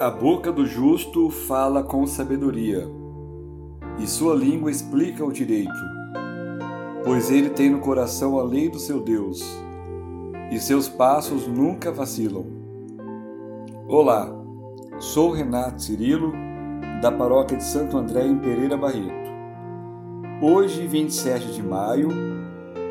[0.00, 2.88] A boca do justo fala com sabedoria,
[3.98, 5.72] e sua língua explica o direito,
[7.04, 9.42] pois ele tem no coração a lei do seu Deus,
[10.52, 12.46] e seus passos nunca vacilam.
[13.88, 14.32] Olá,
[15.00, 16.32] sou Renato Cirilo,
[17.02, 19.32] da paróquia de Santo André em Pereira Barreto.
[20.40, 22.10] Hoje, 27 de maio,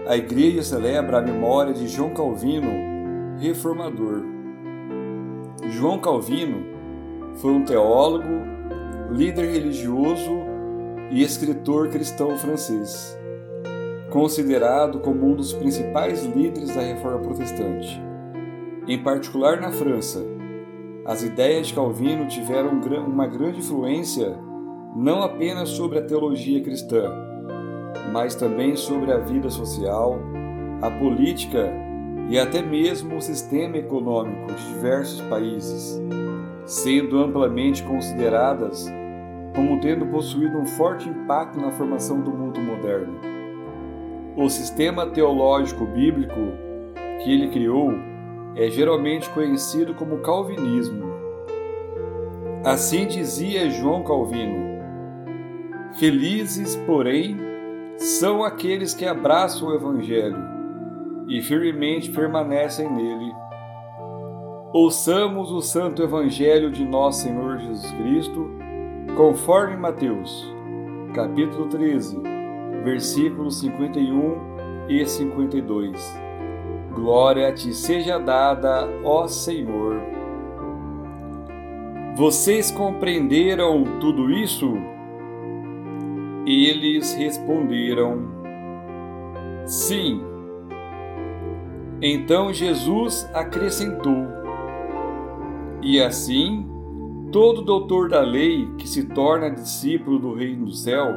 [0.10, 2.68] a igreja celebra a memória de João Calvino,
[3.40, 4.26] reformador.
[5.70, 6.76] João Calvino
[7.38, 8.28] foi um teólogo,
[9.12, 10.42] líder religioso
[11.12, 13.18] e escritor cristão francês,
[14.10, 18.02] considerado como um dos principais líderes da reforma protestante.
[18.88, 20.24] Em particular na França,
[21.06, 22.72] as ideias de Calvino tiveram
[23.08, 24.38] uma grande influência
[24.96, 27.14] não apenas sobre a teologia cristã,
[28.12, 30.20] mas também sobre a vida social,
[30.82, 31.72] a política
[32.30, 36.02] e até mesmo o sistema econômico de diversos países
[36.68, 38.92] sendo amplamente consideradas
[39.56, 43.20] como tendo possuído um forte impacto na formação do mundo moderno.
[44.36, 46.36] O sistema teológico bíblico
[47.24, 47.92] que ele criou
[48.56, 51.06] é geralmente conhecido como Calvinismo.
[52.64, 54.78] Assim dizia João Calvino:
[55.98, 57.38] Felizes, porém,
[57.98, 60.38] são aqueles que abraçam o Evangelho
[61.28, 63.34] e firmemente permanecem nele
[64.74, 68.52] Ouçamos o Santo Evangelho de Nosso Senhor Jesus Cristo,
[69.16, 70.54] conforme Mateus,
[71.14, 72.20] capítulo 13,
[72.84, 74.36] versículos 51
[74.90, 76.20] e 52.
[76.94, 80.02] Glória te seja dada, ó Senhor.
[82.18, 84.74] Vocês compreenderam tudo isso?
[86.46, 88.20] Eles responderam:
[89.66, 90.22] Sim.
[92.02, 94.38] Então Jesus acrescentou:
[95.82, 96.66] e assim,
[97.32, 101.14] todo doutor da lei que se torna discípulo do Reino do Céu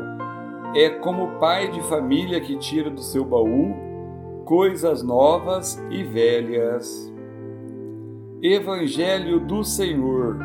[0.75, 3.75] é como pai de família que tira do seu baú
[4.45, 7.13] coisas novas e velhas.
[8.43, 10.39] Evangelho do Senhor,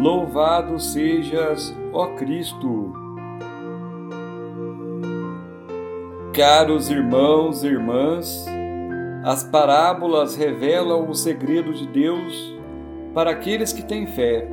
[0.00, 2.94] louvado sejas, ó Cristo.
[6.32, 8.46] Caros irmãos e irmãs,
[9.24, 12.55] as parábolas revelam o segredo de Deus
[13.16, 14.46] para aqueles que têm fé.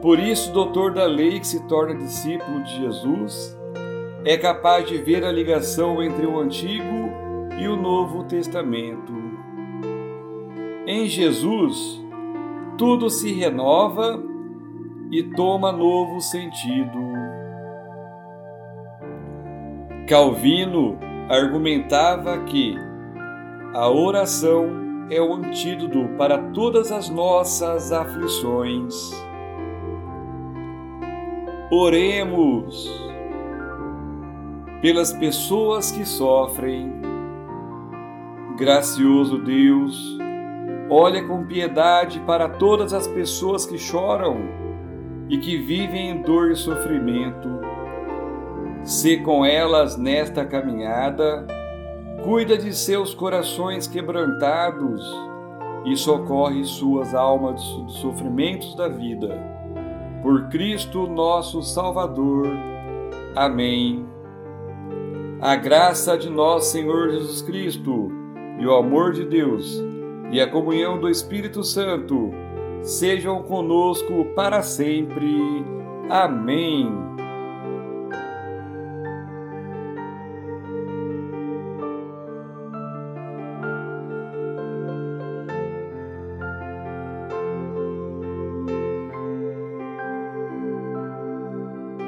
[0.00, 3.58] Por isso, o doutor da lei que se torna discípulo de Jesus
[4.24, 7.10] é capaz de ver a ligação entre o Antigo
[7.58, 9.12] e o Novo Testamento.
[10.86, 12.00] Em Jesus,
[12.78, 14.22] tudo se renova
[15.10, 16.96] e toma novo sentido.
[20.06, 20.96] Calvino
[21.28, 22.76] argumentava que
[23.74, 29.12] a oração é o antídoto para todas as nossas aflições.
[31.70, 32.90] Oremos
[34.80, 37.02] pelas pessoas que sofrem.
[38.56, 40.18] Gracioso Deus,
[40.88, 44.38] olha com piedade para todas as pessoas que choram
[45.28, 47.60] e que vivem em dor e sofrimento.
[48.82, 51.46] Se com elas nesta caminhada
[52.22, 55.04] cuida de seus corações quebrantados
[55.84, 59.36] e socorre suas almas dos sofrimentos da vida.
[60.22, 62.46] Por Cristo nosso Salvador.
[63.34, 64.06] Amém.
[65.40, 68.10] A graça de nosso Senhor Jesus Cristo
[68.60, 69.82] e o amor de Deus
[70.30, 72.30] e a comunhão do Espírito Santo
[72.82, 75.36] sejam conosco para sempre.
[76.08, 77.11] Amém.